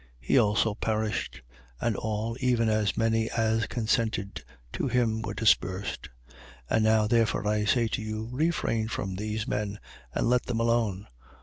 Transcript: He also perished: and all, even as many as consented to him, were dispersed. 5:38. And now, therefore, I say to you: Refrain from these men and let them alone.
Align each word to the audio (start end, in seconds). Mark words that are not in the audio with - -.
He 0.19 0.39
also 0.39 0.73
perished: 0.73 1.43
and 1.79 1.95
all, 1.95 2.35
even 2.39 2.69
as 2.69 2.97
many 2.97 3.29
as 3.29 3.67
consented 3.67 4.43
to 4.73 4.87
him, 4.87 5.21
were 5.21 5.35
dispersed. 5.35 6.09
5:38. 6.31 6.37
And 6.71 6.83
now, 6.85 7.05
therefore, 7.05 7.45
I 7.47 7.65
say 7.65 7.87
to 7.89 8.01
you: 8.01 8.27
Refrain 8.31 8.87
from 8.87 9.13
these 9.15 9.47
men 9.47 9.77
and 10.11 10.27
let 10.27 10.47
them 10.47 10.59
alone. 10.59 11.05